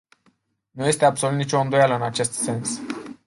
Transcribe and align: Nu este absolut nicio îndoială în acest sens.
Nu 0.71 0.85
este 0.85 1.05
absolut 1.05 1.35
nicio 1.37 1.59
îndoială 1.59 1.95
în 1.95 2.01
acest 2.01 2.33
sens. 2.33 2.79